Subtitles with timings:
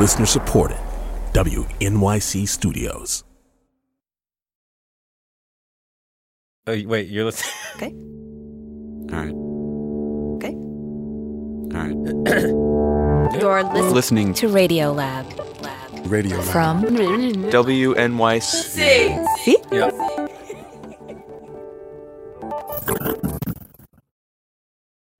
[0.00, 0.78] Listener supported.
[1.34, 3.22] WNYC Studios.
[6.66, 7.52] Oh, wait, you're listening.
[7.76, 7.92] Okay.
[9.12, 9.34] All right.
[10.36, 10.54] Okay.
[11.76, 11.96] All right.
[13.40, 15.26] You're listening, Listening to Radiolab.
[15.62, 15.90] Lab.
[16.06, 16.44] Radiolab.
[16.50, 18.42] From WNYC.
[19.44, 19.56] See?
[19.70, 19.90] Yeah.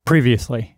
[0.06, 0.76] Previously.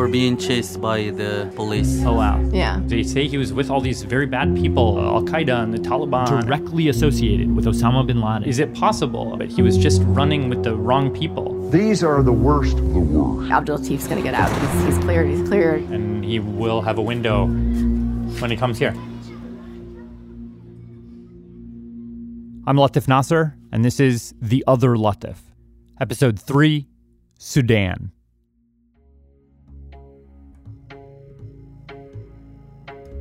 [0.00, 2.02] We were being chased by the police.
[2.06, 2.40] Oh, wow.
[2.52, 2.80] Yeah.
[2.86, 6.26] They say he was with all these very bad people, Al Qaeda and the Taliban,
[6.40, 8.44] directly associated with Osama bin Laden.
[8.48, 12.32] Is it possible that he was just running with the wrong people These are the
[12.32, 13.52] worst of the worst.
[13.52, 14.50] Abdul Latif's gonna get out.
[14.62, 15.28] He's, he's cleared.
[15.28, 15.82] He's cleared.
[15.90, 18.94] and he will have a window when he comes here?
[22.66, 25.36] I'm Latif Nasser, and this is The Other Latif,
[26.00, 26.88] Episode 3
[27.38, 28.12] Sudan.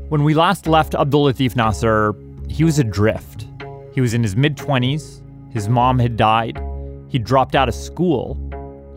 [0.10, 2.16] When we last left Abdul Latif Nasser,
[2.50, 3.46] he was adrift.
[3.94, 5.22] He was in his mid 20s,
[5.54, 6.60] his mom had died,
[7.10, 8.36] he'd dropped out of school,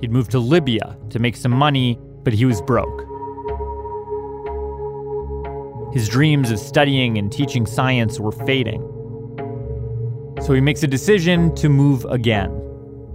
[0.01, 3.03] he'd moved to Libya to make some money, but he was broke.
[5.93, 8.81] His dreams of studying and teaching science were fading.
[10.41, 12.59] So he makes a decision to move again,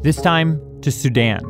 [0.04, 1.42] this time to Sudan.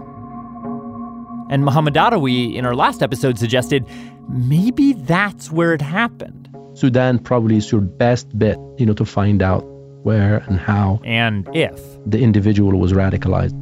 [1.49, 3.85] And Muhammad Adawi, in our last episode, suggested
[4.29, 6.49] maybe that's where it happened.
[6.73, 9.61] Sudan probably is your best bet, you know, to find out
[10.03, 11.81] where and how And if.
[12.05, 13.55] the individual was radicalized.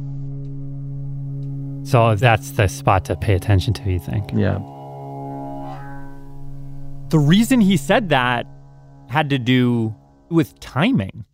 [1.86, 4.30] So that's the spot to pay attention to, you think?
[4.34, 4.58] Yeah.
[7.10, 8.46] The reason he said that
[9.08, 9.94] had to do
[10.28, 11.24] with timing.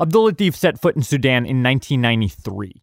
[0.00, 2.82] Abdul Latif set foot in Sudan in 1993.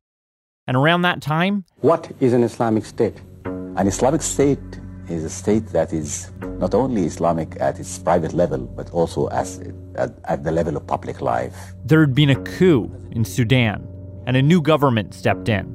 [0.67, 3.21] And around that time, What is an Islamic State?
[3.45, 4.59] An Islamic State
[5.09, 9.59] is a state that is not only Islamic at its private level, but also as,
[9.95, 11.55] at, at the level of public life.
[11.85, 13.87] there had been a coup in Sudan,
[14.25, 15.65] and a new government stepped in.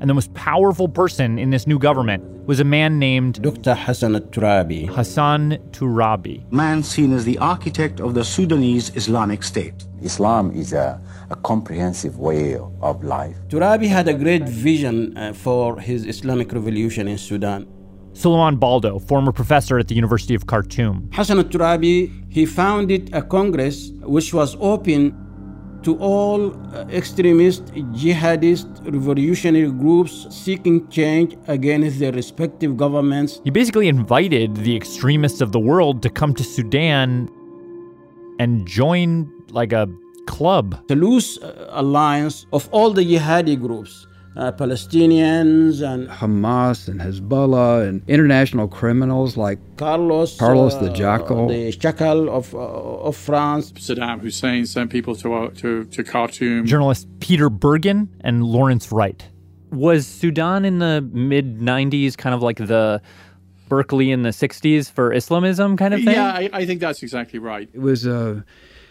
[0.00, 3.74] And the most powerful person in this new government was a man named Dr.
[3.74, 4.88] Hassan al-Turabi.
[4.88, 6.50] Hassan Turabi.
[6.52, 9.86] man seen as the architect of the Sudanese Islamic State.
[10.02, 13.36] Islam is a, a comprehensive way of life.
[13.48, 17.66] Turabi had a great vision uh, for his Islamic revolution in Sudan.
[18.18, 21.08] Suleiman Baldo, former professor at the University of Khartoum.
[21.12, 25.14] Hassan al-Turabi, he founded a congress which was open
[25.84, 33.40] to all uh, extremist, jihadist, revolutionary groups seeking change against their respective governments.
[33.44, 37.30] He basically invited the extremists of the world to come to Sudan
[38.40, 39.88] and join like a
[40.26, 40.76] club.
[40.88, 44.07] The loose uh, alliance of all the jihadi groups,
[44.38, 51.48] uh, Palestinians and Hamas and Hezbollah and international criminals like Carlos, Carlos uh, the Jackal.
[51.48, 53.72] the Jackal of, uh, of France.
[53.72, 56.66] Saddam Hussein sent people to, uh, to, to Khartoum.
[56.66, 59.28] Journalists Peter Bergen and Lawrence Wright.
[59.72, 63.02] Was Sudan in the mid 90s kind of like the
[63.68, 66.14] Berkeley in the 60s for Islamism kind of thing?
[66.14, 67.68] Yeah, I, I think that's exactly right.
[67.72, 68.44] it was a,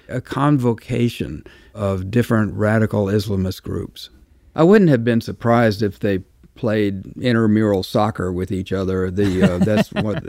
[0.10, 4.10] a convocation of different radical Islamist groups.
[4.58, 6.24] I wouldn't have been surprised if they
[6.56, 9.12] played intramural soccer with each other.
[9.12, 10.26] The uh, that's what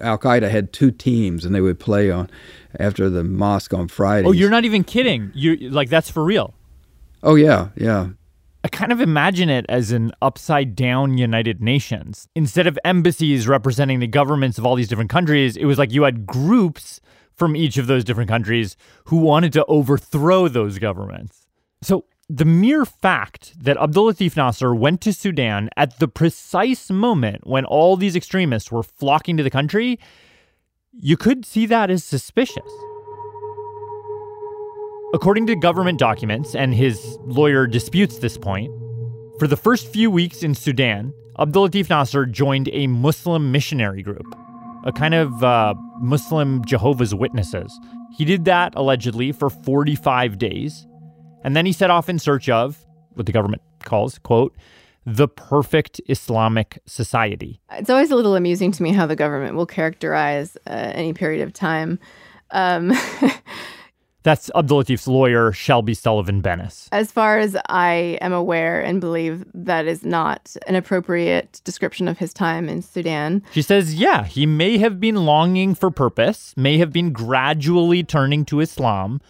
[0.00, 2.30] Al Qaeda had two teams, and they would play on
[2.78, 4.28] after the mosque on Friday.
[4.28, 5.32] Oh, you're not even kidding.
[5.34, 6.54] You like that's for real.
[7.22, 8.10] Oh yeah, yeah.
[8.64, 12.28] I kind of imagine it as an upside down United Nations.
[12.34, 16.04] Instead of embassies representing the governments of all these different countries, it was like you
[16.04, 17.00] had groups
[17.34, 18.76] from each of those different countries
[19.06, 21.46] who wanted to overthrow those governments.
[21.82, 27.46] So the mere fact that Abdul Latif Nasser went to Sudan at the precise moment
[27.46, 29.98] when all these extremists were flocking to the country,
[30.92, 32.70] you could see that as suspicious.
[35.14, 38.70] According to government documents, and his lawyer disputes this point,
[39.38, 44.26] for the first few weeks in Sudan, Abdul Latif Nasser joined a Muslim missionary group,
[44.84, 47.72] a kind of uh, Muslim Jehovah's Witnesses.
[48.18, 50.86] He did that allegedly for 45 days,
[51.44, 54.54] and then he set off in search of what the government calls, quote,
[55.06, 57.60] the perfect Islamic society.
[57.72, 61.42] It's always a little amusing to me how the government will characterize uh, any period
[61.42, 61.98] of time.
[62.50, 62.92] Um,
[64.24, 66.88] That's Abdul Latif's lawyer, Shelby Sullivan Bennis.
[66.92, 72.18] as far as I am aware and believe, that is not an appropriate description of
[72.18, 73.42] his time in Sudan.
[73.52, 78.44] She says, yeah, he may have been longing for purpose, may have been gradually turning
[78.46, 79.22] to Islam,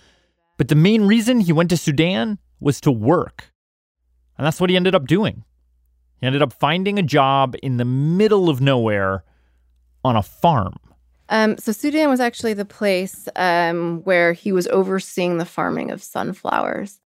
[0.59, 3.53] but the main reason he went to Sudan was to work.
[4.37, 5.45] And that's what he ended up doing.
[6.21, 9.25] He ended up finding a job in the middle of nowhere
[10.05, 10.77] on a farm.
[11.29, 16.03] Um, so Sudan was actually the place um, where he was overseeing the farming of
[16.03, 17.01] sunflowers.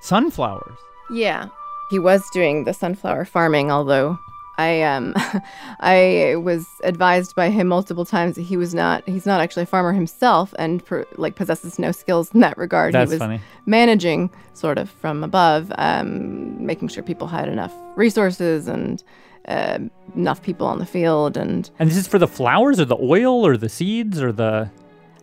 [0.00, 0.76] Sunflowers.
[1.10, 1.48] Yeah,
[1.90, 4.18] he was doing the sunflower farming, although
[4.58, 5.14] I um
[5.80, 9.66] I was advised by him multiple times that he was not he's not actually a
[9.66, 12.94] farmer himself and per, like possesses no skills in that regard.
[12.94, 13.40] That's he was funny.
[13.66, 19.02] managing sort of from above, um, making sure people had enough resources and
[19.48, 19.78] uh,
[20.14, 23.44] enough people on the field and And this is for the flowers or the oil
[23.46, 24.70] or the seeds or the.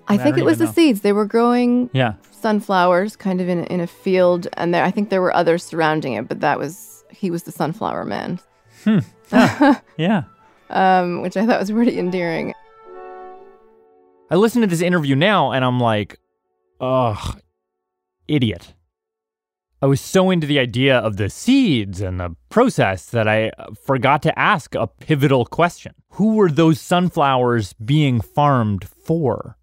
[0.08, 0.72] I think it was the know.
[0.72, 1.02] seeds.
[1.02, 2.16] They were growing Yeah.
[2.32, 5.64] sunflowers kind of in a, in a field and there I think there were others
[5.64, 8.40] surrounding it, but that was he was the sunflower man.
[8.84, 9.00] Hmm.
[9.32, 10.24] Yeah.
[10.70, 12.54] um, which I thought was pretty endearing.
[14.30, 16.20] I listen to this interview now and I'm like,
[16.80, 17.42] ugh,
[18.28, 18.74] idiot.
[19.82, 23.72] I was so into the idea of the seeds and the process that I uh,
[23.84, 25.96] forgot to ask a pivotal question.
[26.12, 29.58] Who were those sunflowers being farmed for?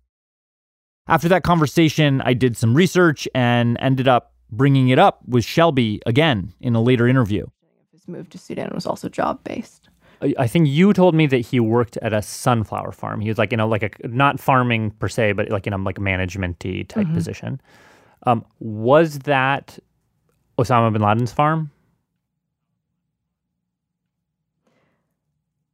[1.07, 6.03] After that conversation, I did some research and ended up bringing it up with Shelby
[6.05, 7.47] again in a later interview.
[8.09, 9.89] His move to Sudan was also job based.
[10.37, 13.21] I think you told me that he worked at a sunflower farm.
[13.21, 15.79] He was like, you know, like a not farming per se, but like in a
[15.79, 17.15] like management-y type Mhm.
[17.15, 17.61] position.
[18.25, 19.79] Um, was that
[20.59, 21.71] Osama bin Laden's farm?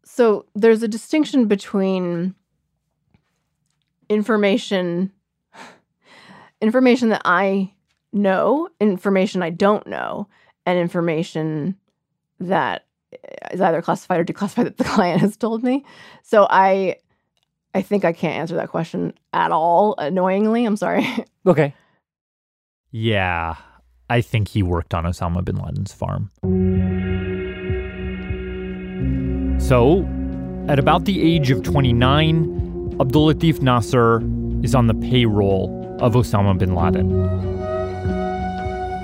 [0.05, 2.35] So there's a distinction between
[4.11, 5.11] information
[6.61, 7.73] information that I
[8.13, 10.29] know, information I don't know,
[10.67, 11.77] and information
[12.49, 12.87] that
[13.53, 15.85] is either classified or declassified that the client has told me.
[16.23, 16.97] So I
[17.75, 20.65] I think I can't answer that question at all, annoyingly.
[20.65, 21.07] I'm sorry.
[21.47, 21.75] Okay.
[22.91, 23.57] Yeah,
[24.09, 26.31] I think he worked on Osama bin Laden's farm.
[29.61, 30.09] So,
[30.69, 34.23] at about the age of 29, Abdul Latif Nasser
[34.63, 35.69] is on the payroll
[36.01, 37.54] of Osama bin Laden.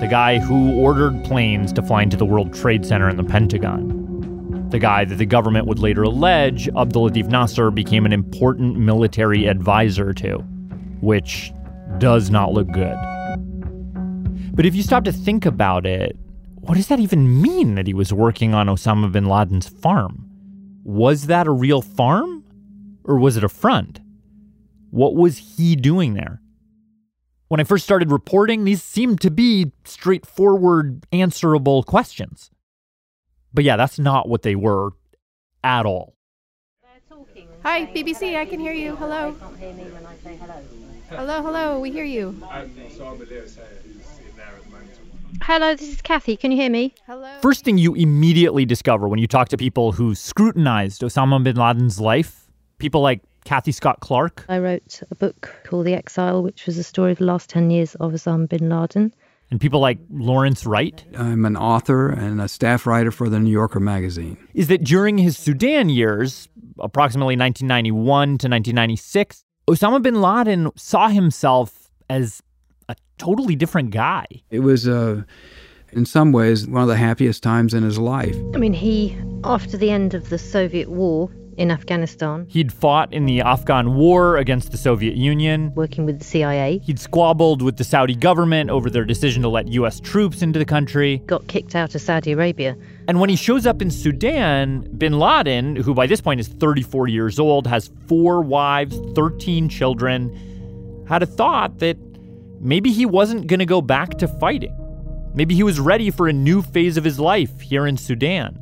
[0.00, 4.68] The guy who ordered planes to fly into the World Trade Center and the Pentagon.
[4.70, 9.44] The guy that the government would later allege Abdul Latif Nasser became an important military
[9.44, 10.38] advisor to,
[11.02, 11.52] which
[11.98, 12.96] does not look good.
[14.54, 16.16] But if you stop to think about it,
[16.60, 20.26] what does that even mean that he was working on Osama bin Laden's farm?
[20.82, 22.42] Was that a real farm?
[23.04, 24.00] Or was it a front?
[24.90, 26.40] What was he doing there?
[27.50, 32.48] When I first started reporting, these seemed to be straightforward, answerable questions.
[33.52, 34.90] But yeah, that's not what they were
[35.64, 36.14] at all.
[37.64, 38.94] Hi, BBC, I can hear you.
[38.94, 39.34] Hello.
[41.08, 42.40] Hello, hello, we hear you.
[45.42, 46.36] Hello, this is Cathy.
[46.36, 46.94] Can you hear me?
[47.08, 47.32] Hello.
[47.42, 51.98] First thing you immediately discover when you talk to people who scrutinized Osama bin Laden's
[51.98, 52.48] life,
[52.78, 57.12] people like Cathy Scott-Clark, I wrote a book called The Exile, which was a story
[57.12, 59.12] of the last 10 years of Osama bin Laden.
[59.50, 63.50] and people like Lawrence Wright, I'm an author and a staff writer for the New
[63.50, 64.36] Yorker magazine.
[64.54, 66.48] is that during his Sudan years,
[66.78, 72.42] approximately 1991 to 1996, Osama bin Laden saw himself as
[72.88, 74.26] a totally different guy.
[74.50, 75.22] It was, uh,
[75.92, 78.36] in some ways, one of the happiest times in his life.
[78.54, 83.26] I mean, he, after the end of the Soviet war in Afghanistan, He'd fought in
[83.26, 85.72] the Afghan war against the Soviet Union.
[85.74, 89.68] working with the CIA, He'd squabbled with the Saudi government over their decision to let
[89.68, 91.18] US troops into the country.
[91.26, 92.76] got kicked out of Saudi Arabia.
[93.06, 97.08] And when he shows up in Sudan, bin Laden, who by this point is 34
[97.08, 100.34] years old, has four wives, 13 children,
[101.08, 101.98] had a thought that
[102.60, 104.74] maybe he wasn't going to go back to fighting.
[105.34, 108.58] Maybe he was ready for a new phase of his life here in Sudan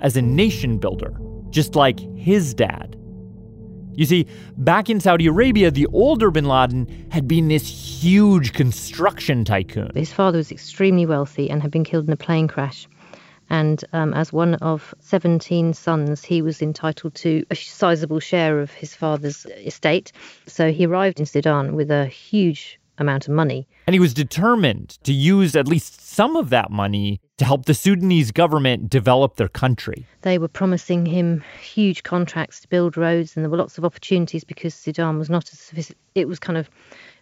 [0.00, 1.14] as a nation builder,
[1.54, 2.96] just like his dad.
[3.94, 7.64] You see, back in Saudi Arabia, the older bin Laden had been this
[8.02, 9.92] huge construction tycoon.
[9.94, 12.88] His father was extremely wealthy and had been killed in a plane crash.
[13.50, 18.72] And um, as one of 17 sons, he was entitled to a sizable share of
[18.72, 20.10] his father's estate.
[20.46, 23.66] So he arrived in Sudan with a huge amount of money.
[23.86, 27.74] And he was determined to use at least some of that money to help the
[27.74, 30.06] Sudanese government develop their country.
[30.22, 34.44] They were promising him huge contracts to build roads, and there were lots of opportunities
[34.44, 36.70] because Sudan was not as it was kind of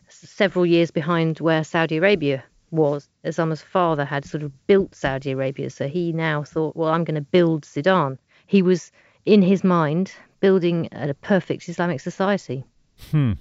[0.09, 3.09] several years behind where Saudi Arabia was.
[3.25, 7.15] Osama's father had sort of built Saudi Arabia, so he now thought, well, I'm going
[7.15, 8.19] to build Sudan.
[8.47, 8.93] He was
[9.25, 12.65] in his mind building a perfect Islamic society.
[13.11, 13.33] Hmm.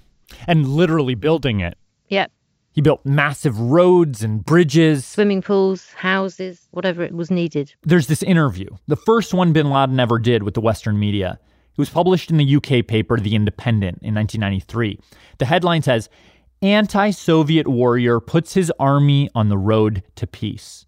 [0.46, 1.76] And literally building it.
[2.12, 2.30] Yep.
[2.72, 7.74] He built massive roads and bridges, swimming pools, houses, whatever it was needed.
[7.84, 11.38] There's this interview, the first one bin Laden ever did with the Western media.
[11.70, 15.00] It was published in the UK paper The Independent in 1993.
[15.38, 16.10] The headline says
[16.60, 20.84] Anti Soviet warrior puts his army on the road to peace.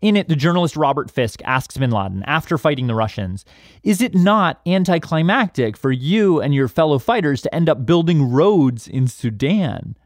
[0.00, 3.44] In it, the journalist Robert Fisk asks bin Laden, after fighting the Russians,
[3.82, 8.86] Is it not anticlimactic for you and your fellow fighters to end up building roads
[8.86, 9.96] in Sudan?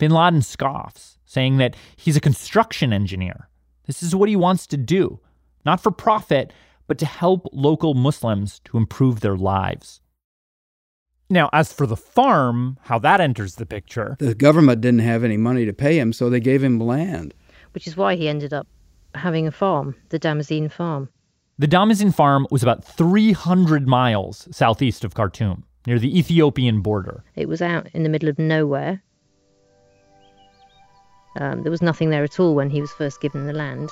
[0.00, 3.50] Bin Laden scoffs, saying that he's a construction engineer.
[3.86, 5.20] This is what he wants to do,
[5.66, 6.54] not for profit,
[6.86, 10.00] but to help local Muslims to improve their lives.
[11.28, 14.16] Now, as for the farm, how that enters the picture.
[14.18, 17.34] The government didn't have any money to pay him, so they gave him land.
[17.72, 18.66] Which is why he ended up
[19.14, 21.10] having a farm, the Damazin farm.
[21.58, 27.22] The Damazin farm was about 300 miles southeast of Khartoum, near the Ethiopian border.
[27.36, 29.02] It was out in the middle of nowhere.
[31.36, 33.90] Um, there was nothing there at all when he was first given the land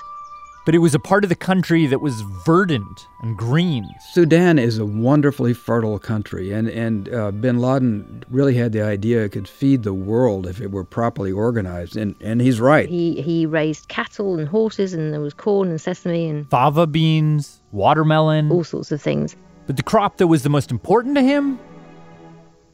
[0.68, 3.88] but it was a part of the country that was verdant and green.
[4.10, 9.24] Sudan is a wonderfully fertile country, and, and uh, bin Laden really had the idea
[9.24, 12.86] it could feed the world if it were properly organized, and, and he's right.
[12.86, 17.62] He, he raised cattle and horses, and there was corn and sesame and fava beans,
[17.72, 19.36] watermelon, all sorts of things.
[19.66, 21.58] But the crop that was the most important to him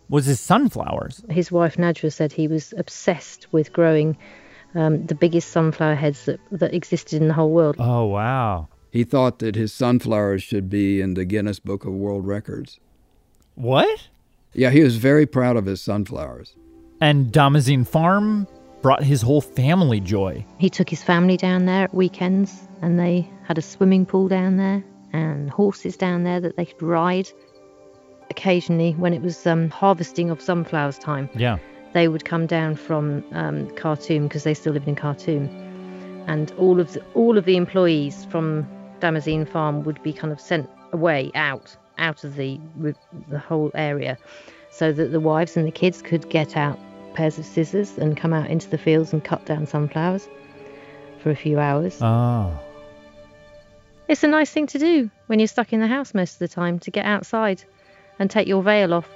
[0.08, 1.22] was his sunflowers.
[1.30, 4.16] His wife Najwa said he was obsessed with growing
[4.74, 7.76] um, the biggest sunflower heads that, that existed in the whole world.
[7.78, 8.68] Oh, wow.
[8.90, 12.78] He thought that his sunflowers should be in the Guinness Book of World Records.
[13.54, 14.08] What?
[14.52, 16.54] Yeah, he was very proud of his sunflowers.
[17.00, 18.46] And Damazin Farm
[18.82, 20.44] brought his whole family joy.
[20.58, 24.58] He took his family down there at weekends, and they had a swimming pool down
[24.58, 27.28] there and horses down there that they could ride.
[28.30, 31.58] Occasionally, when it was um, harvesting of sunflowers time, yeah,
[31.94, 35.48] they would come down from um, Khartoum because they still lived in Khartoum,
[36.26, 38.68] and all of the, all of the employees from
[39.00, 42.60] Damazin Farm would be kind of sent away out out of the
[43.28, 44.18] the whole area,
[44.70, 46.78] so that the wives and the kids could get out
[47.14, 50.28] pairs of scissors and come out into the fields and cut down sunflowers
[51.20, 51.98] for a few hours.
[52.02, 52.58] Oh.
[54.08, 56.48] It's a nice thing to do when you're stuck in the house most of the
[56.48, 57.62] time to get outside
[58.18, 59.08] and take your veil off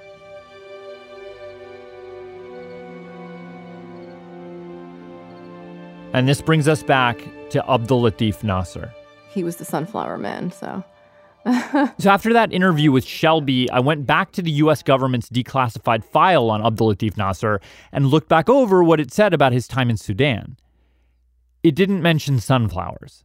[6.19, 7.17] And this brings us back
[7.51, 8.93] to Abdul Latif Nasser.
[9.29, 10.83] He was the sunflower man, so.
[11.97, 16.49] so after that interview with Shelby, I went back to the US government's declassified file
[16.49, 17.61] on Abdul Latif Nasser
[17.93, 20.57] and looked back over what it said about his time in Sudan.
[21.63, 23.23] It didn't mention sunflowers,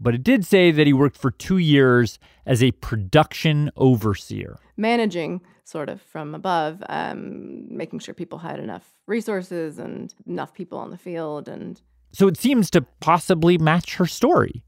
[0.00, 4.58] but it did say that he worked for two years as a production overseer.
[4.76, 10.76] Managing, sort of, from above, um, making sure people had enough resources and enough people
[10.76, 11.80] on the field and
[12.16, 14.62] so it seems to possibly match her story.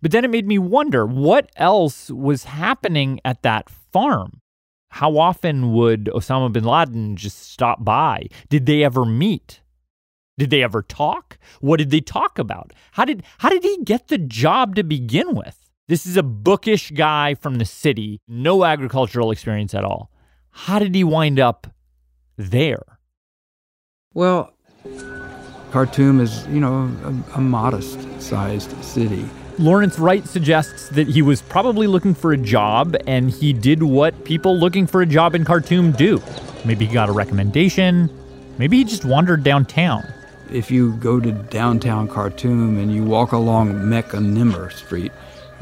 [0.00, 4.40] But then it made me wonder what else was happening at that farm?
[4.90, 8.28] How often would Osama bin Laden just stop by?
[8.48, 9.60] Did they ever meet?
[10.38, 11.36] Did they ever talk?
[11.60, 12.72] What did they talk about?
[12.92, 15.68] How did how did he get the job to begin with?
[15.88, 20.12] This is a bookish guy from the city, no agricultural experience at all.
[20.52, 21.66] How did he wind up
[22.36, 23.00] there?
[24.14, 24.54] Well,
[25.72, 29.26] Khartoum is, you know, a, a modest sized city.
[29.58, 34.24] Lawrence Wright suggests that he was probably looking for a job and he did what
[34.24, 36.22] people looking for a job in Khartoum do.
[36.64, 38.10] Maybe he got a recommendation.
[38.58, 40.04] Maybe he just wandered downtown.
[40.50, 45.12] If you go to downtown Khartoum and you walk along Mecca Nimr Street,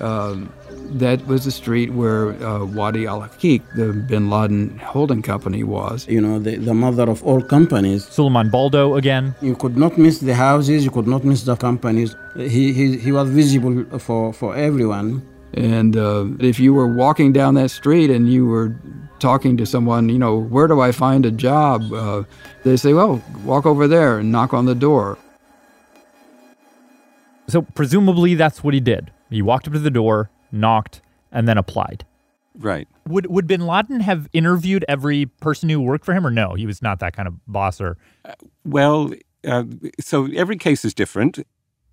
[0.00, 0.52] um,
[0.99, 6.07] that was the street where uh, Wadi al Haqiq, the bin Laden holding company, was.
[6.09, 8.07] You know, the, the mother of all companies.
[8.07, 9.35] Suleiman Baldo again.
[9.41, 12.15] You could not miss the houses, you could not miss the companies.
[12.37, 15.27] He, he, he was visible for, for everyone.
[15.55, 18.77] And uh, if you were walking down that street and you were
[19.19, 21.93] talking to someone, you know, where do I find a job?
[21.93, 22.23] Uh,
[22.65, 25.19] they say, well, walk over there and knock on the door.
[27.49, 29.11] So presumably that's what he did.
[29.29, 31.00] He walked up to the door, knocked,
[31.33, 32.04] and then applied.
[32.59, 32.88] Right.
[33.07, 36.54] Would would Bin Laden have interviewed every person who worked for him, or no?
[36.54, 37.80] He was not that kind of boss.
[37.80, 39.12] Or uh, well,
[39.47, 39.64] uh,
[40.00, 41.38] so every case is different.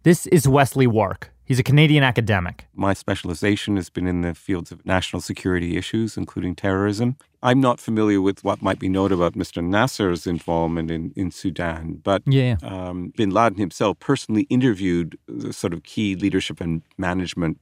[0.03, 1.31] This is Wesley Wark.
[1.47, 2.65] He's a Canadian academic.
[2.75, 7.15] My specialization has been in the fields of national security issues, including terrorism.
[7.41, 9.63] I'm not familiar with what might be known about Mr.
[9.63, 12.57] Nasser's involvement in, in Sudan, but yeah.
[12.63, 17.61] um, bin Laden himself personally interviewed the sort of key leadership and management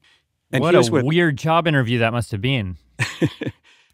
[0.56, 1.06] and what a what...
[1.06, 2.78] weird job interview that must have been.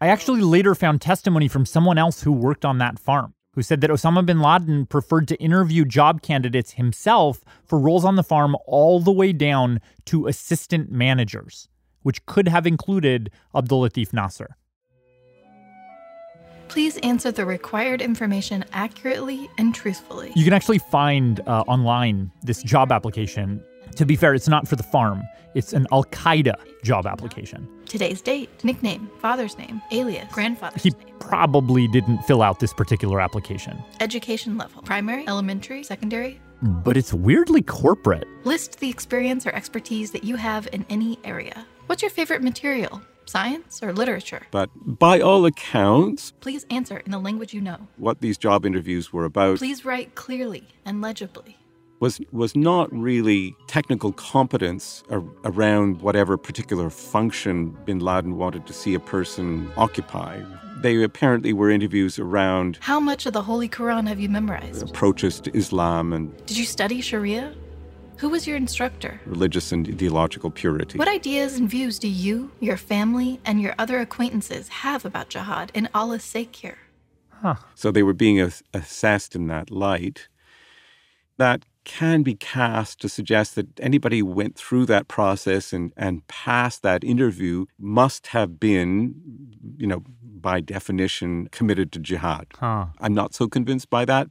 [0.00, 3.34] I actually later found testimony from someone else who worked on that farm.
[3.54, 8.16] who said that Osama bin Laden preferred to interview job candidates himself for roles on
[8.16, 11.68] the farm all the way down to assistant managers,
[12.02, 14.56] which could have included Abdul Latif Nasser.
[16.68, 20.32] Please answer the required information accurately and truthfully.
[20.34, 23.62] You can actually find uh, online this job application.
[23.96, 25.22] To be fair, it's not for the farm,
[25.54, 27.68] it's an Al Qaeda job application.
[27.86, 30.94] Today's date, nickname, father's name, alias, grandfather's name.
[30.98, 36.40] He name, probably didn't fill out this particular application, education level, primary, elementary, secondary.
[36.62, 38.26] but it's weirdly corporate.
[38.44, 41.66] List the experience or expertise that you have in any area.
[41.86, 43.02] What's your favorite material?
[43.26, 44.42] Science or literature?
[44.50, 47.76] But by all accounts, Please answer in the language you know.
[47.98, 51.56] what these job interviews were about Please write clearly and legibly.
[52.02, 57.54] Was was not really technical competence ar- around whatever particular function
[57.86, 60.40] bin Laden wanted to see a person occupy.
[60.82, 64.82] They apparently were interviews around How much of the Holy Quran have you memorized?
[64.82, 67.54] approaches to Islam and Did you study Sharia?
[68.16, 69.20] Who was your instructor?
[69.24, 70.98] religious and ideological purity.
[70.98, 75.70] What ideas and views do you, your family, and your other acquaintances have about jihad
[75.72, 76.78] in Allah's sake here?
[77.74, 80.28] So they were being ass- assessed in that light.
[81.38, 86.26] That can be cast to suggest that anybody who went through that process and, and
[86.28, 89.14] passed that interview must have been,
[89.76, 92.46] you know, by definition, committed to jihad.
[92.58, 92.86] Huh.
[93.00, 94.28] I'm not so convinced by that.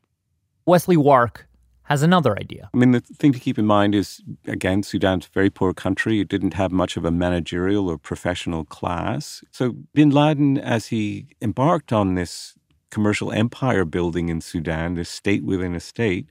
[0.65, 1.48] Wesley Wark
[1.84, 2.70] has another idea.
[2.74, 6.22] I mean, the thing to keep in mind is, again, Sudan's a very poor country.
[6.22, 9.43] It didn't have much of a managerial or professional class.
[9.51, 12.55] So bin Laden, as he embarked on this
[12.91, 16.29] commercial empire building in Sudan, this state within a state,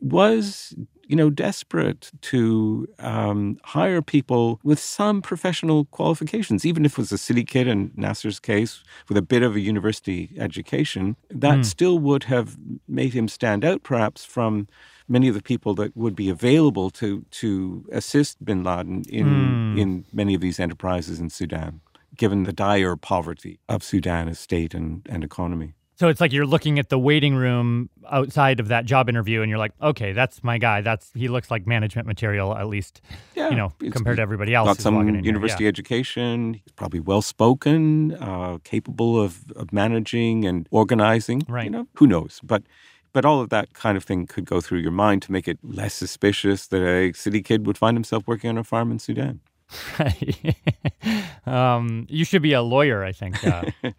[0.00, 0.74] was,
[1.08, 7.12] you know, desperate to um, hire people with some professional qualifications, even if it was
[7.12, 11.62] a city kid in Nasser's case with a bit of a university education, that Hmm.
[11.62, 12.56] still would have
[12.88, 14.68] made him stand out perhaps from
[15.08, 19.78] many of the people that would be available to to assist bin Laden in Hmm.
[19.78, 21.80] in many of these enterprises in Sudan,
[22.16, 25.74] given the dire poverty of Sudan as state and, and economy.
[26.02, 29.48] So it's like you're looking at the waiting room outside of that job interview and
[29.48, 30.80] you're like, okay, that's my guy.
[30.80, 33.00] That's he looks like management material at least,
[33.36, 34.66] you know, compared to everybody else.
[34.66, 35.68] Got some university Yeah.
[35.68, 36.54] education.
[36.54, 41.44] He's probably well spoken, uh, capable of, of managing and organizing.
[41.46, 41.66] Right.
[41.66, 42.40] You know, who knows?
[42.42, 42.64] But
[43.12, 45.60] but all of that kind of thing could go through your mind to make it
[45.62, 49.38] less suspicious that a city kid would find himself working on a farm in Sudan.
[50.00, 50.56] Right.
[51.46, 53.46] um, you should be a lawyer, I think.
[53.46, 53.70] Uh,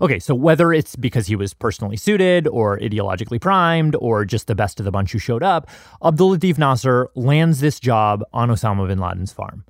[0.00, 4.54] okay, so whether it's because he was personally suited or ideologically primed or just the
[4.54, 5.68] best of the bunch who showed up,
[6.04, 9.64] Abdul Latif Nasser lands this job on Osama bin Laden's farm.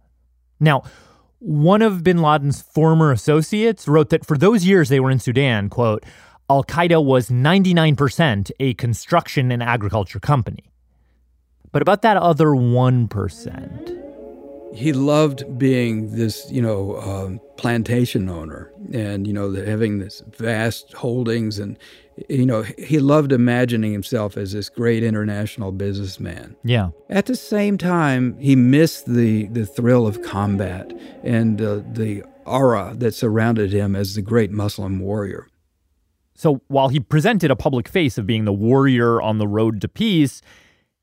[0.60, 0.82] Now,
[1.38, 5.68] one of bin Laden's former associates wrote that for those years they were in Sudan,
[5.68, 6.04] quote,
[6.50, 10.70] Al Qaeda was 99% a construction and agriculture company.
[11.72, 14.03] But about that other 1%,
[14.74, 20.22] he loved being this, you know, um, plantation owner, and you know, the, having this
[20.36, 21.78] vast holdings, and
[22.28, 26.56] you know, he loved imagining himself as this great international businessman.
[26.64, 26.90] yeah.
[27.08, 32.94] At the same time, he missed the the thrill of combat and uh, the aura
[32.98, 35.48] that surrounded him as the great Muslim warrior.
[36.34, 39.88] So while he presented a public face of being the warrior on the road to
[39.88, 40.42] peace,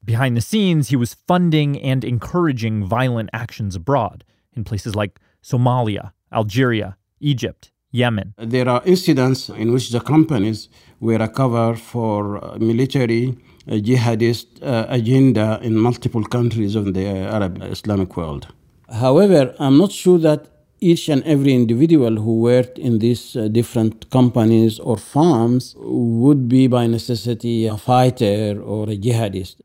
[0.04, 4.24] behind the scenes, he was funding and encouraging violent actions abroad
[4.56, 8.34] in places like Somalia, Algeria, Egypt, Yemen.
[8.38, 13.38] There are incidents in which the companies were a cover for uh, military
[13.68, 18.48] uh, jihadist uh, agenda in multiple countries of the Arab Islamic world.
[18.90, 20.48] However, I'm not sure that
[20.80, 26.68] each and every individual who worked in these uh, different companies or farms would be
[26.68, 29.58] by necessity a fighter or a jihadist.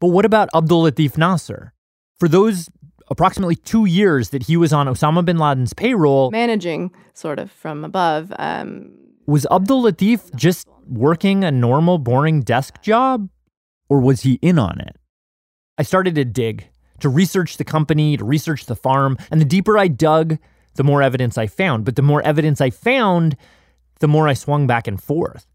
[0.00, 1.72] But what about Abdul Latif Nasser?
[2.18, 2.68] For those
[3.10, 7.84] approximately two years that he was on Osama bin Laden's payroll, Managing sort of from
[7.84, 8.32] above.
[8.38, 8.92] Um,
[9.26, 13.28] was Abdul Latif just working a normal, boring desk job?
[13.88, 14.96] Or was he in on it?
[15.76, 16.68] I started to dig,
[17.00, 20.38] to research the company, to research the farm, and the deeper I dug,
[20.74, 21.84] the more evidence I found.
[21.84, 23.36] But the more evidence I found,
[23.98, 25.46] the more I swung back and forth.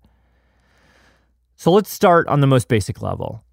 [1.56, 3.45] So let's start on the most basic level.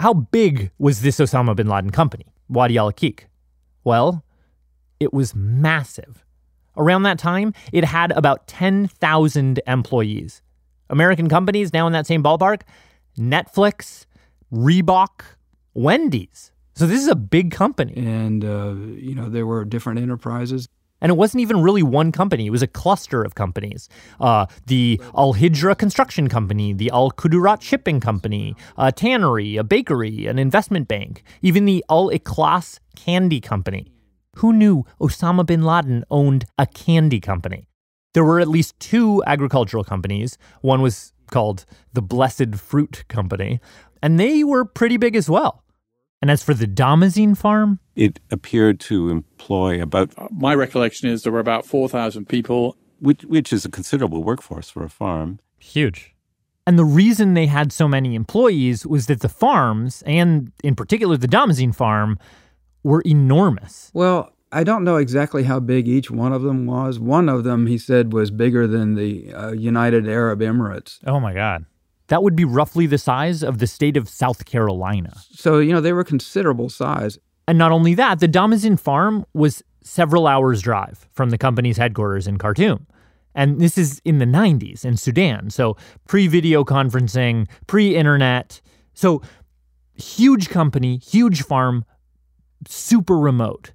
[0.00, 3.24] How big was this Osama bin Laden company, Wadi al Akik?
[3.84, 4.24] Well,
[5.00, 6.24] it was massive.
[6.76, 10.42] Around that time, it had about 10,000 employees.
[10.90, 12.62] American companies now in that same ballpark
[13.18, 14.04] Netflix,
[14.52, 15.22] Reebok,
[15.74, 16.52] Wendy's.
[16.74, 17.94] So this is a big company.
[17.96, 20.68] And uh, you know, there were different enterprises.
[21.00, 23.88] And it wasn't even really one company, it was a cluster of companies.
[24.18, 30.26] Uh, the Al Hijra Construction Company, the Al Kudurat Shipping Company, a tannery, a bakery,
[30.26, 33.92] an investment bank, even the Al Ikhlas Candy Company.
[34.36, 37.68] Who knew Osama bin Laden owned a candy company?
[38.12, 40.38] There were at least two agricultural companies.
[40.60, 43.60] One was called the Blessed Fruit Company,
[44.02, 45.62] and they were pretty big as well.
[46.26, 50.10] And as for the Damazin farm, it appeared to employ about.
[50.32, 52.76] My recollection is there were about 4,000 people.
[52.98, 55.38] Which, which is a considerable workforce for a farm.
[55.60, 56.16] Huge.
[56.66, 61.16] And the reason they had so many employees was that the farms, and in particular
[61.16, 62.18] the Damazin farm,
[62.82, 63.92] were enormous.
[63.94, 66.98] Well, I don't know exactly how big each one of them was.
[66.98, 70.98] One of them, he said, was bigger than the uh, United Arab Emirates.
[71.06, 71.66] Oh my God.
[72.08, 75.12] That would be roughly the size of the state of South Carolina.
[75.32, 77.18] So, you know, they were considerable size.
[77.48, 82.26] And not only that, the Damazin farm was several hours' drive from the company's headquarters
[82.26, 82.86] in Khartoum.
[83.34, 85.50] And this is in the 90s in Sudan.
[85.50, 85.76] So,
[86.08, 88.60] pre video conferencing, pre internet.
[88.94, 89.20] So,
[89.94, 91.84] huge company, huge farm,
[92.66, 93.72] super remote.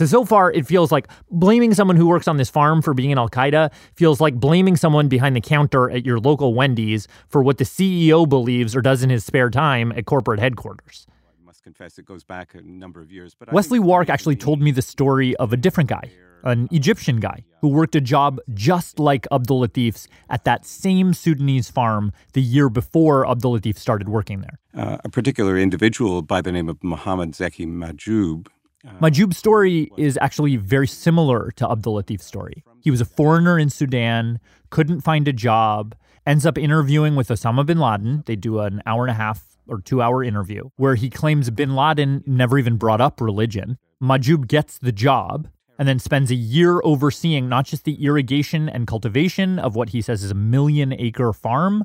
[0.00, 3.10] So, so far, it feels like blaming someone who works on this farm for being
[3.10, 7.42] in Al Qaeda feels like blaming someone behind the counter at your local Wendy's for
[7.42, 11.06] what the CEO believes or does in his spare time at corporate headquarters.
[11.38, 13.34] I must confess, it goes back a number of years.
[13.38, 16.10] But Wesley Wark actually told me the story of a different guy,
[16.44, 21.68] an Egyptian guy, who worked a job just like Abdul Latif's at that same Sudanese
[21.68, 24.58] farm the year before Abdul Latif started working there.
[24.74, 28.46] Uh, a particular individual by the name of Muhammad Zeki Mahjoub
[28.84, 32.64] Mahjoub's story is actually very similar to Abdul Latif's story.
[32.80, 34.40] He was a foreigner in Sudan,
[34.70, 35.94] couldn't find a job,
[36.26, 38.22] ends up interviewing with Osama bin Laden.
[38.26, 41.74] They do an hour and a half or two hour interview where he claims bin
[41.74, 43.78] Laden never even brought up religion.
[44.02, 48.86] Mahjoub gets the job and then spends a year overseeing not just the irrigation and
[48.86, 51.84] cultivation of what he says is a million acre farm,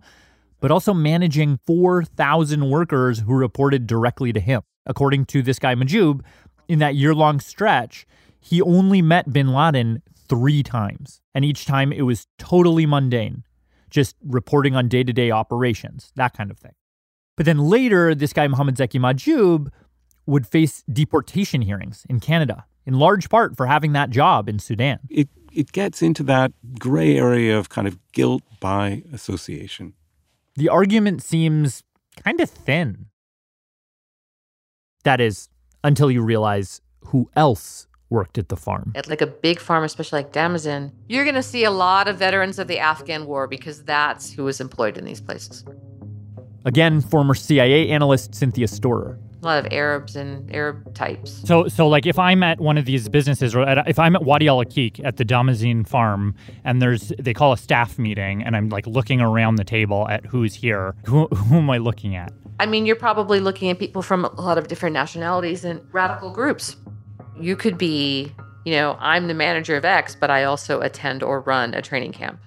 [0.59, 4.61] but also managing 4,000 workers who reported directly to him.
[4.85, 6.21] According to this guy, Mahjoub,
[6.67, 8.05] in that year long stretch,
[8.39, 11.21] he only met bin Laden three times.
[11.33, 13.43] And each time it was totally mundane,
[13.89, 16.73] just reporting on day to day operations, that kind of thing.
[17.35, 19.69] But then later, this guy, Mohammed Zeki Mahjoub,
[20.25, 24.99] would face deportation hearings in Canada, in large part for having that job in Sudan.
[25.09, 29.93] It, it gets into that gray area of kind of guilt by association.
[30.55, 31.83] The argument seems
[32.23, 33.07] kind of thin.
[35.03, 35.49] That is,
[35.85, 38.91] until you realize who else worked at the farm.
[38.95, 42.17] At like a big farm, especially like Damazin, you're going to see a lot of
[42.17, 45.63] veterans of the Afghan war because that's who was employed in these places.
[46.65, 49.19] Again, former CIA analyst Cynthia Storer.
[49.45, 51.43] A lot of Arabs and Arab types.
[51.45, 54.23] So, so like if I'm at one of these businesses, or at, if I'm at
[54.23, 58.55] Wadi Al Akik at the Damazin farm, and there's they call a staff meeting, and
[58.55, 62.33] I'm like looking around the table at who's here, who, who am I looking at?
[62.59, 66.31] I mean, you're probably looking at people from a lot of different nationalities and radical
[66.31, 66.77] groups.
[67.39, 68.33] You could be,
[68.65, 72.13] you know, I'm the manager of X, but I also attend or run a training
[72.13, 72.39] camp.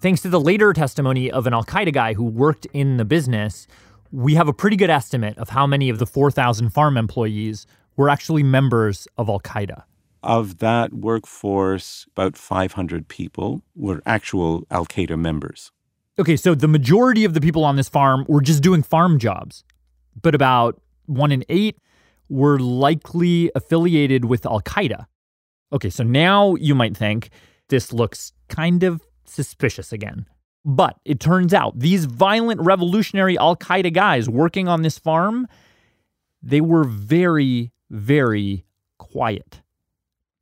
[0.00, 3.66] Thanks to the later testimony of an Al Qaeda guy who worked in the business,
[4.14, 8.08] we have a pretty good estimate of how many of the 4,000 farm employees were
[8.08, 9.82] actually members of Al Qaeda.
[10.22, 15.72] Of that workforce, about 500 people were actual Al Qaeda members.
[16.16, 19.64] Okay, so the majority of the people on this farm were just doing farm jobs,
[20.22, 21.76] but about one in eight
[22.28, 25.06] were likely affiliated with Al Qaeda.
[25.72, 27.30] Okay, so now you might think
[27.68, 30.26] this looks kind of suspicious again.
[30.64, 35.46] But it turns out these violent revolutionary Al Qaeda guys working on this farm,
[36.42, 38.64] they were very, very
[38.98, 39.62] quiet.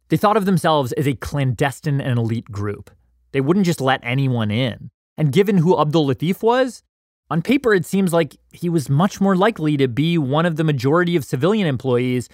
[0.09, 2.91] They thought of themselves as a clandestine and elite group.
[3.33, 4.91] They wouldn't just let anyone in.
[5.17, 6.83] And given who Abdul Latif was,
[7.31, 10.65] on paper it seems like he was much more likely to be one of the
[10.65, 12.29] majority of civilian employees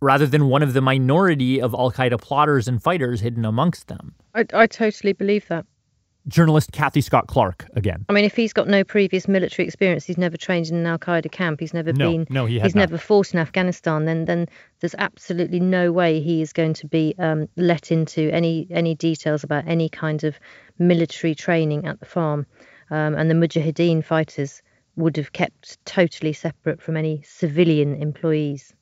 [0.00, 4.14] rather than one of the minority of Al Qaeda plotters and fighters hidden amongst them.
[4.34, 5.66] I, I totally believe that.
[6.28, 8.04] Journalist Cathy Scott-Clark again.
[8.08, 10.98] I mean, if he's got no previous military experience, he's never trained in an Al
[10.98, 12.82] Qaeda camp, he's never No, been, no, he he's not.
[12.82, 14.46] never fought in Afghanistan, then then
[14.80, 19.42] there's absolutely no way he is going to be um, let into any any details
[19.42, 20.38] about any kind of
[20.78, 22.46] military training at the farm.
[22.90, 24.62] Um, and the Mujahideen fighters
[24.96, 28.74] would have kept totally separate from any civilian employees.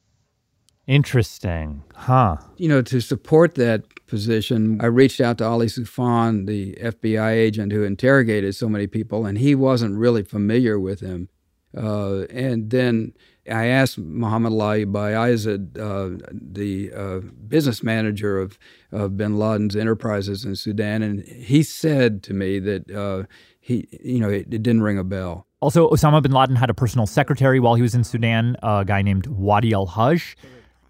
[0.86, 1.82] Interesting.
[1.94, 2.36] Huh.
[2.56, 7.72] You know, to support that position, I reached out to Ali Soufan, the FBI agent
[7.72, 11.28] who interrogated so many people, and he wasn't really familiar with him.
[11.76, 13.12] Uh, and then
[13.50, 17.18] I asked Muhammad Loay Bayazid, uh, the uh,
[17.48, 18.58] business manager of,
[18.92, 23.24] of bin Laden's enterprises in Sudan, and he said to me that uh,
[23.60, 25.46] he, you know, it, it, didn't ring a bell.
[25.60, 29.02] Also, Osama bin Laden had a personal secretary while he was in Sudan, a guy
[29.02, 30.36] named Wadi al Haj.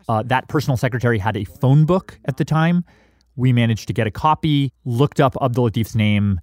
[0.08, 2.84] Uh, that personal secretary had a phone book at the time.
[3.34, 6.40] We managed to get a copy, looked up Abdul Latif's name,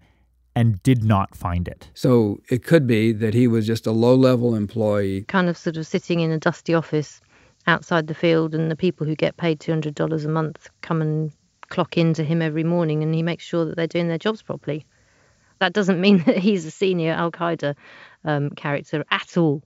[0.55, 1.89] and did not find it.
[1.93, 5.23] So it could be that he was just a low level employee.
[5.23, 7.21] Kind of sort of sitting in a dusty office
[7.65, 11.31] outside the field, and the people who get paid $200 a month come and
[11.69, 14.85] clock into him every morning, and he makes sure that they're doing their jobs properly.
[15.59, 17.75] That doesn't mean that he's a senior Al Qaeda
[18.25, 19.63] um, character at all.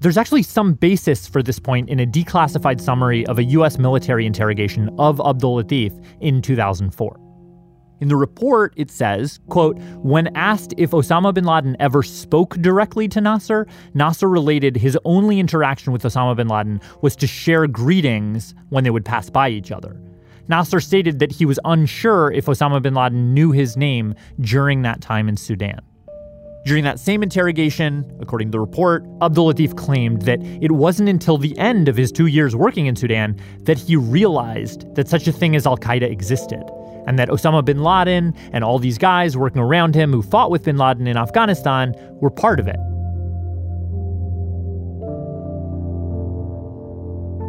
[0.00, 3.78] There's actually some basis for this point in a declassified summary of a U.S.
[3.78, 7.20] military interrogation of Abdul Latif in 2004.
[8.00, 13.08] In the report, it says, quote, when asked if Osama bin Laden ever spoke directly
[13.08, 18.54] to Nasser, Nasser related his only interaction with Osama bin Laden was to share greetings
[18.68, 19.98] when they would pass by each other.
[20.48, 25.00] Nasser stated that he was unsure if Osama bin Laden knew his name during that
[25.00, 25.80] time in Sudan.
[26.64, 31.36] During that same interrogation, according to the report, Abdul Latif claimed that it wasn't until
[31.36, 35.32] the end of his two years working in Sudan that he realized that such a
[35.32, 36.64] thing as Al Qaeda existed,
[37.06, 40.62] and that Osama bin Laden and all these guys working around him who fought with
[40.62, 42.76] bin Laden in Afghanistan were part of it.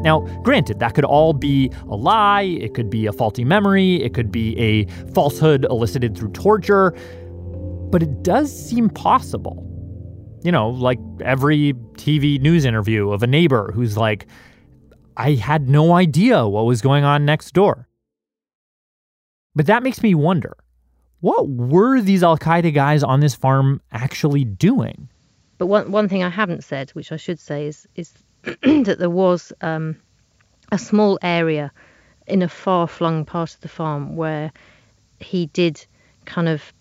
[0.03, 4.13] Now, granted, that could all be a lie, it could be a faulty memory, it
[4.13, 6.93] could be a falsehood elicited through torture
[7.91, 9.61] but it does seem possible.
[10.43, 14.27] You know, like every TV news interview of a neighbor who's like,
[15.17, 17.87] I had no idea what was going on next door.
[19.55, 20.55] But that makes me wonder
[21.21, 25.09] what were these Al Qaeda guys on this farm actually doing?
[25.57, 29.09] But one, one thing I haven't said, which I should say, is, is that there
[29.09, 29.95] was um,
[30.71, 31.71] a small area
[32.27, 34.51] in a far flung part of the farm where
[35.19, 35.85] he did
[36.25, 36.73] kind of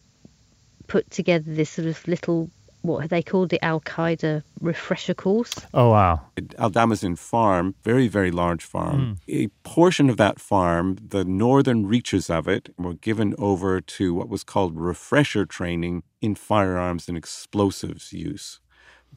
[0.87, 2.51] put together this sort of little
[2.83, 5.55] what they called the Al Qaeda refresher course.
[5.73, 6.21] Oh wow!
[6.59, 9.19] Al Damazin farm, very very large farm.
[9.27, 9.47] Mm.
[9.47, 14.29] A portion of that farm, the northern reaches of it, were given over to what
[14.29, 18.61] was called refresher training in firearms and explosives use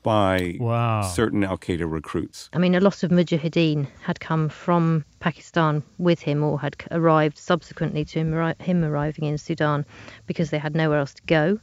[0.03, 1.01] by wow.
[1.01, 2.49] certain Al Qaeda recruits.
[2.53, 7.37] I mean, a lot of mujahideen had come from Pakistan with him or had arrived
[7.37, 9.85] subsequently to him, him arriving in Sudan
[10.25, 11.59] because they had nowhere else to go.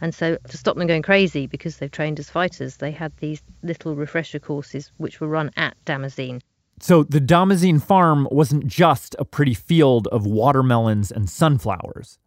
[0.00, 3.40] And so, to stop them going crazy because they've trained as fighters, they had these
[3.62, 6.40] little refresher courses which were run at Damazin.
[6.80, 12.18] So, the Damazin farm wasn't just a pretty field of watermelons and sunflowers.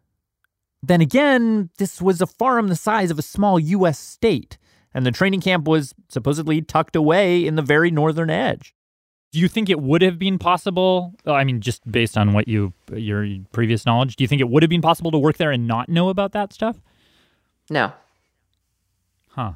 [0.81, 3.99] Then again, this was a farm the size of a small U.S.
[3.99, 4.57] state
[4.95, 8.73] and the training camp was supposedly tucked away in the very northern edge.
[9.33, 11.13] Do you think it would have been possible?
[11.25, 14.63] I mean, just based on what you your previous knowledge, do you think it would
[14.63, 16.79] have been possible to work there and not know about that stuff?
[17.69, 17.91] No.
[19.31, 19.53] Huh.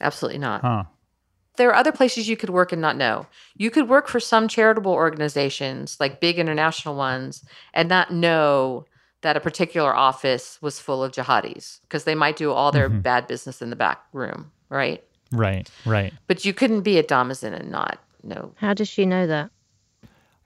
[0.00, 0.62] Absolutely not.
[0.62, 0.84] Huh.
[1.56, 3.26] There are other places you could work and not know.
[3.54, 8.86] You could work for some charitable organizations, like big international ones, and not know
[9.22, 13.00] that a particular office was full of jihadis because they might do all their mm-hmm.
[13.00, 15.02] bad business in the back room, right?
[15.32, 16.12] Right, right.
[16.26, 18.52] But you couldn't be at Damazin and not know.
[18.56, 19.50] How does she know that?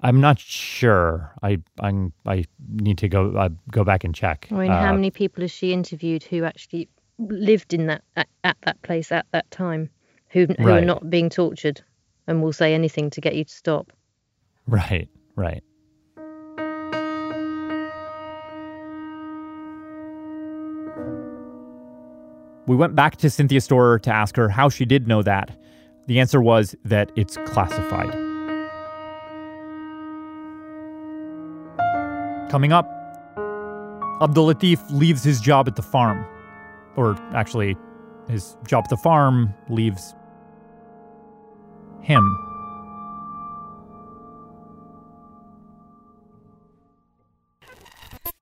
[0.01, 1.33] I'm not sure.
[1.43, 1.93] I i
[2.27, 4.49] I need to go uh, go back and check.
[4.51, 8.29] I mean, uh, how many people has she interviewed who actually lived in that at,
[8.43, 9.89] at that place at that time,
[10.29, 10.83] who who right.
[10.83, 11.83] are not being tortured
[12.27, 13.93] and will say anything to get you to stop?
[14.67, 15.63] Right, right.
[22.67, 25.51] We went back to Cynthia Storer to ask her how she did know that.
[26.07, 28.13] The answer was that it's classified.
[32.51, 32.87] Coming up,
[34.21, 36.25] Abdul Latif leaves his job at the farm.
[36.97, 37.77] Or actually,
[38.29, 40.15] his job at the farm leaves
[42.01, 42.23] him.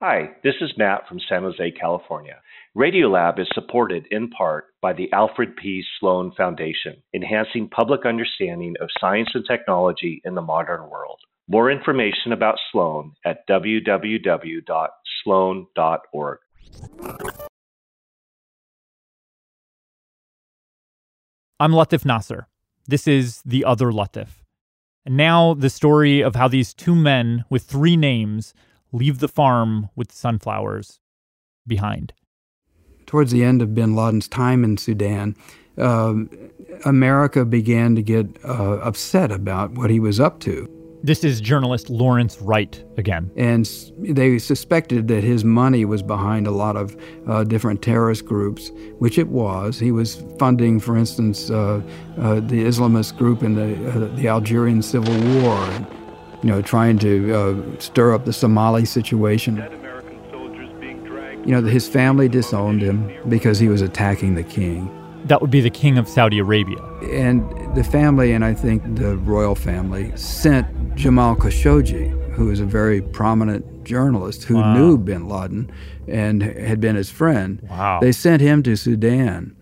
[0.01, 2.37] Hi, this is Matt from San Jose, California.
[2.77, 5.83] Radiolab is supported in part by the Alfred P.
[5.99, 11.19] Sloan Foundation, enhancing public understanding of science and technology in the modern world.
[11.49, 14.63] More information about Sloan at www.sloan.org.
[21.59, 22.47] I'm Latif Nasser.
[22.87, 24.29] This is The Other Latif.
[25.05, 28.53] And now the story of how these two men with three names
[28.93, 31.01] leave the farm with sunflowers
[31.67, 32.13] behind
[33.11, 35.35] towards the end of bin Laden's time in Sudan,
[35.77, 36.29] um,
[36.85, 40.65] America began to get uh, upset about what he was up to.
[41.03, 43.29] This is journalist Lawrence Wright again.
[43.35, 46.95] And they suspected that his money was behind a lot of
[47.27, 49.77] uh, different terrorist groups, which it was.
[49.77, 51.81] He was funding, for instance, uh,
[52.17, 55.85] uh, the Islamist group in the, uh, the Algerian Civil War, and,
[56.43, 59.80] you know, trying to uh, stir up the Somali situation.
[61.45, 64.89] You know, his family disowned him because he was attacking the king.
[65.25, 66.81] That would be the king of Saudi Arabia.
[67.11, 67.41] And
[67.75, 73.01] the family, and I think the royal family, sent Jamal Khashoggi, who is a very
[73.01, 74.73] prominent journalist who Wow.
[74.75, 75.71] knew bin Laden
[76.07, 77.61] and had been his friend.
[77.69, 77.99] Wow.
[78.01, 79.55] They sent him to Sudan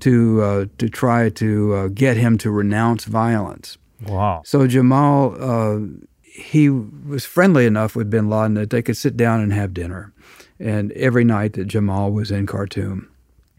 [0.00, 3.78] to uh, to try to uh, get him to renounce violence.
[4.06, 4.42] Wow.
[4.44, 5.80] So Jamal, uh,
[6.22, 10.12] he was friendly enough with bin Laden that they could sit down and have dinner.
[10.64, 13.10] And every night that Jamal was in Khartoum,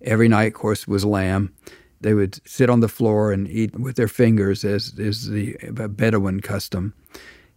[0.01, 1.53] every night, of course, was lamb.
[2.01, 6.39] They would sit on the floor and eat with their fingers, as is the Bedouin
[6.39, 6.95] custom.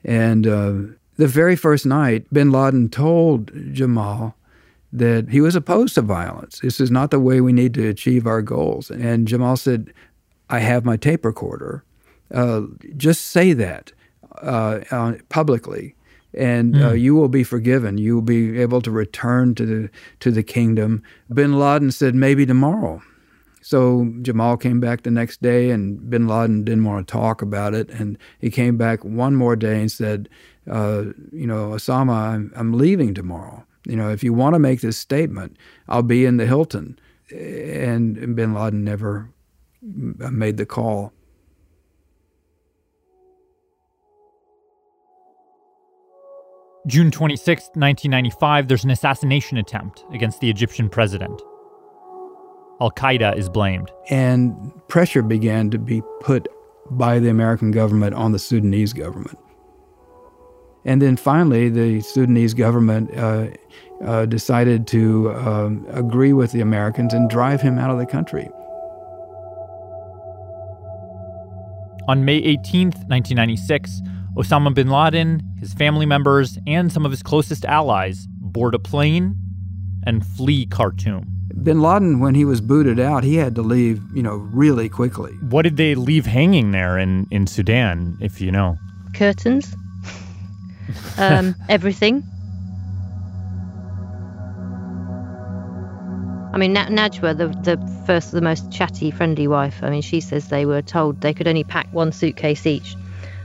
[0.05, 0.75] And uh,
[1.17, 4.37] the very first night, bin Laden told Jamal
[4.93, 6.61] that he was opposed to violence.
[6.61, 8.91] This is not the way we need to achieve our goals.
[8.91, 9.95] And Jamal said,
[10.51, 11.85] I have my tape recorder.
[12.33, 12.63] Uh,
[12.99, 13.93] just say that
[14.43, 15.95] uh, uh, publicly,
[16.35, 16.97] and uh, Hmm.
[16.97, 17.99] you will be forgiven.
[17.99, 21.03] You will be able to return to the to the kingdom.
[21.33, 23.03] Bin Laden said, maybe tomorrow.
[23.61, 27.75] So Jamal came back the next day, and Bin Laden didn't want to talk about
[27.75, 27.91] it.
[27.91, 30.29] And he came back one more day and said,
[30.71, 33.65] uh, "You know, Osama, I'm, I'm leaving tomorrow.
[33.87, 35.57] You know, if you want to make this statement,
[35.89, 36.99] I'll be in the Hilton."
[37.31, 39.29] And Bin Laden never
[39.83, 41.13] made the call.
[46.89, 51.43] June 26, 1995, there's an assassination attempt against the Egyptian president.
[52.81, 53.91] Al Qaeda is blamed.
[54.09, 56.49] And pressure began to be put
[56.91, 59.39] by the American government on the Sudanese government.
[60.87, 63.49] And then finally, the Sudanese government uh,
[64.03, 68.49] uh, decided to um, agree with the Americans and drive him out of the country.
[72.09, 74.01] On May 18, 1996,
[74.39, 79.37] Osama bin Laden, his family members, and some of his closest allies board a plane
[80.07, 81.27] and flee Khartoum.
[81.65, 85.33] Bin Laden, when he was booted out, he had to leave, you know, really quickly.
[85.49, 88.79] What did they leave hanging there in, in Sudan, if you know?
[89.13, 89.75] Curtains,
[91.19, 92.23] um, everything.
[96.53, 99.83] I mean, Najwa, the the first, the most chatty, friendly wife.
[99.83, 102.97] I mean, she says they were told they could only pack one suitcase each,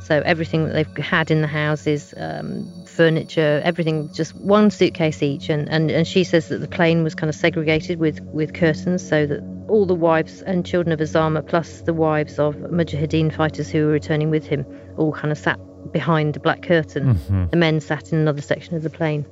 [0.04, 5.50] so everything that they've had in the houses, um, furniture, everything, just one suitcase each.
[5.50, 9.08] And, and and she says that the plane was kind of segregated with with curtains,
[9.08, 13.70] so that all the wives and children of Osama, plus the wives of Mujahideen fighters
[13.70, 14.66] who were returning with him,
[14.98, 15.60] all kind of sat
[15.92, 17.16] behind a black curtain.
[17.16, 17.52] Mhm.
[17.52, 19.26] The men sat in another section of the plane.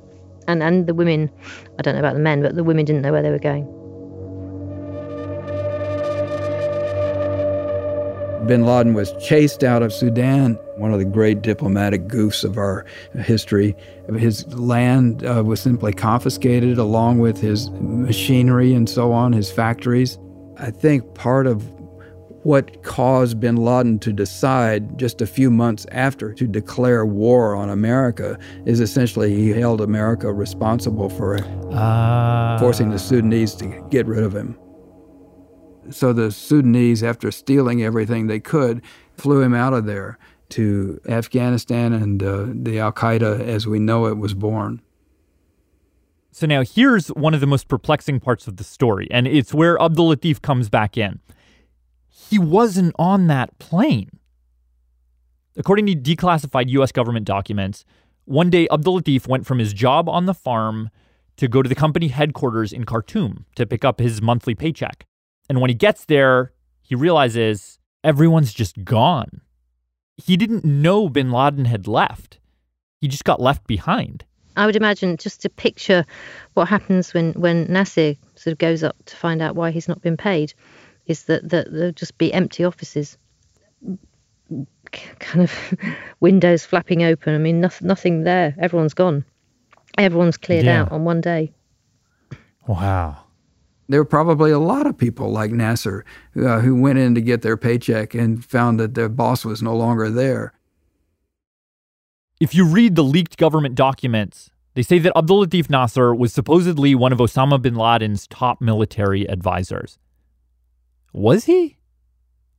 [0.48, 1.30] And and the women,
[1.78, 3.66] I don't know about the men, but the women didn't know where they were going.
[8.46, 12.84] Bin Laden was chased out of Sudan, one of the great diplomatic goofs of our
[13.14, 13.76] history.
[14.16, 20.18] His land uh, was simply confiscated along with his machinery and so on, his factories.
[20.58, 21.62] I think part of
[22.42, 27.70] what caused bin Laden to decide just a few months after to declare war on
[27.70, 31.38] America is essentially he held America responsible for
[31.72, 32.56] Ah.
[32.58, 34.58] forcing the Sudanese to get rid of him.
[35.90, 38.82] So the Sudanese, after stealing everything they could,
[39.16, 40.18] flew him out of there
[40.50, 44.82] to Afghanistan, and uh, the Al Qaeda as we know it was born.
[46.30, 49.80] So now here's one of the most perplexing parts of the story, and it's where
[49.80, 51.20] Abdul Latif comes back in.
[52.08, 54.10] He wasn't on that plane.
[55.56, 57.84] According to declassified US government documents,
[58.24, 60.90] one day Abdul Latif went from his job on the farm
[61.36, 65.06] to go to the company headquarters in Khartoum to pick up his monthly paycheck.
[65.48, 69.40] And when he gets there, he realizes everyone's just gone.
[70.16, 72.38] He didn't know bin Laden had left.
[73.00, 74.24] He just got left behind.
[74.56, 76.04] I would imagine just to picture
[76.54, 80.02] what happens when, when Nasir sort of goes up to find out why he's not
[80.02, 80.52] been paid
[81.06, 83.16] is that, that there'll just be empty offices,
[84.90, 85.52] kind of
[86.20, 87.34] windows flapping open.
[87.34, 88.54] I mean, nothing, nothing there.
[88.58, 89.24] Everyone's gone.
[89.98, 90.82] Everyone's cleared Yeah.
[90.82, 91.52] out on one day.
[92.66, 93.21] Wow.
[93.92, 96.02] There were probably a lot of people like Nasser
[96.34, 99.76] uh, who went in to get their paycheck and found that their boss was no
[99.76, 100.54] longer there.
[102.40, 106.94] If you read the leaked government documents, they say that Abdul Latif Nasser was supposedly
[106.94, 109.98] one of Osama bin Laden's top military advisors.
[111.12, 111.76] Was he?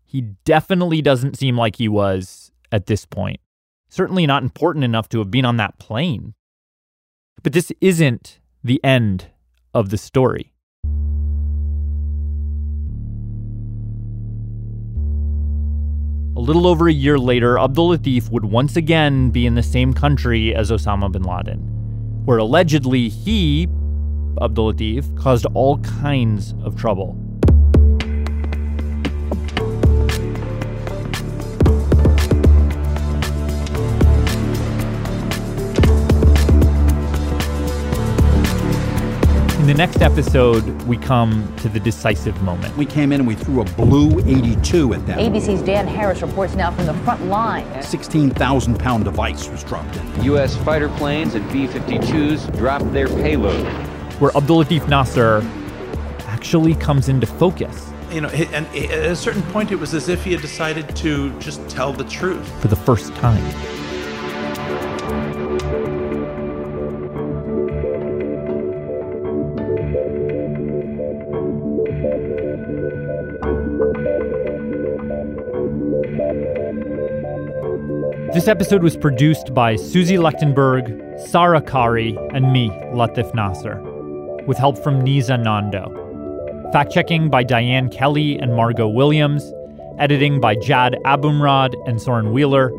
[0.06, 3.40] He definitely doesn't seem like he was at this point.
[3.90, 6.36] Certainly not important enough to have been on that plane.
[7.42, 9.30] But this isn't the end
[9.74, 10.53] of the story.
[16.44, 20.54] Little over a year later, Abdul Latif would once again be in the same country
[20.54, 21.60] as Osama bin Laden,
[22.26, 23.64] where allegedly he,
[24.42, 27.18] Abdul Latif, caused all kinds of trouble.
[39.64, 42.76] In the next episode, we come to the decisive moment.
[42.76, 45.18] We came in and we threw a BLU-82 at them.
[45.18, 47.82] ABC's Dan Harris reports now from the front line.
[47.82, 50.24] 16,000 pound device was dropped in.
[50.26, 50.58] U.S.
[50.58, 53.66] fighter planes and B 52s dropped their payload.
[54.20, 55.42] Where Abdul Latif Nasser
[56.28, 57.90] actually comes into focus.
[58.12, 61.40] You know, and at a certain point, it was as if he had decided to
[61.40, 62.46] just tell the truth.
[62.62, 63.42] For the first time.
[78.44, 83.82] This episode was produced by Susie Lechtenberg, Sarah Qari, and me, Latif Nasser,
[84.46, 85.90] with help from Niza Nondo.
[86.74, 89.50] Fact checking by Diane Kelly and Margot Williams.
[89.98, 92.70] Editing by Jad Abumrad and Soren Wheeler.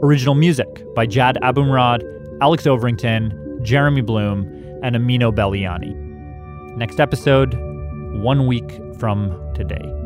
[0.00, 2.04] Original music by Jad Abumrad,
[2.40, 4.42] Alex Overington, Jeremy Bloom,
[4.84, 5.92] and Amino Belyamani.
[6.76, 7.54] Next episode,
[8.22, 9.99] one week from today.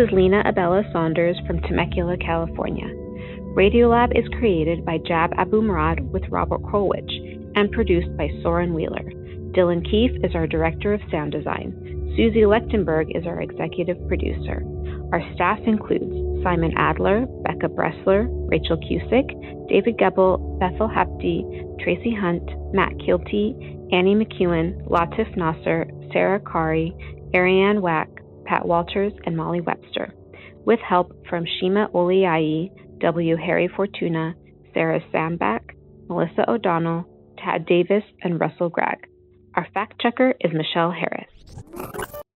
[0.00, 2.86] This is Lena Abella Saunders from Temecula, California.
[3.54, 7.12] Radiolab is created by Jad Abumrad with Robert Krulwich
[7.54, 9.12] and produced by Soren Wheeler.
[9.52, 11.74] Dylan Keefe is our director of sound design.
[12.16, 14.64] Susie Lechtenberg is our executive producer.
[15.12, 19.28] Our staff includes Simon Adler, Becca Bressler, Rachel Cusick,
[19.68, 23.52] David Gebel, Bethel Habte, Tracy Hunt, Matt Kilty,
[23.92, 26.94] Annie McEwen, Latif Nasser, Sarah Qari,
[27.34, 28.08] Arianne Wack,
[28.50, 30.12] Pat Walters, and Molly Webster,
[30.64, 33.36] with help from Shima Oliai, W.
[33.36, 34.34] Harry Fortuna,
[34.74, 35.62] Sarah Sandbach,
[36.08, 37.04] Melissa O'Donnell,
[37.38, 39.06] Tad Davis, and Russell Gregg.
[39.54, 42.19] Our fact checker is Michelle Harris.